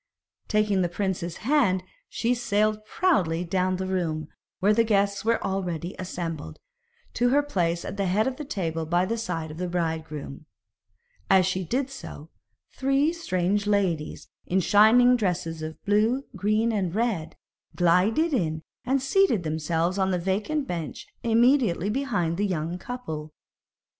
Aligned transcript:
Taking 0.47 0.81
the 0.81 0.89
prince's 0.89 1.37
hand, 1.45 1.83
she 2.09 2.33
sailed 2.33 2.85
proudly 2.85 3.43
down 3.45 3.75
the 3.75 3.85
room, 3.85 4.29
where 4.59 4.73
the 4.73 4.83
guests 4.83 5.23
were 5.23 5.39
already 5.43 5.95
assembled, 5.99 6.57
to 7.13 7.29
her 7.29 7.43
place 7.43 7.85
at 7.85 7.97
the 7.97 8.07
head 8.07 8.25
of 8.25 8.37
the 8.37 8.43
table 8.43 8.87
by 8.87 9.05
the 9.05 9.15
side 9.19 9.51
of 9.51 9.57
the 9.59 9.67
bridegroom. 9.67 10.47
As 11.29 11.45
she 11.45 11.63
did 11.63 11.91
so, 11.91 12.31
three 12.73 13.13
strange 13.13 13.67
ladies 13.67 14.27
in 14.47 14.59
shining 14.59 15.15
dresses 15.17 15.61
of 15.61 15.79
blue, 15.85 16.23
green, 16.35 16.71
and 16.71 16.95
red, 16.95 17.35
glided 17.75 18.33
in 18.33 18.63
and 18.83 19.03
seated 19.03 19.43
themselves 19.43 19.99
on 19.99 20.11
a 20.11 20.17
vacant 20.17 20.65
bench 20.67 21.05
immediately 21.21 21.91
behind 21.91 22.37
the 22.37 22.47
young 22.47 22.79
couple. 22.79 23.33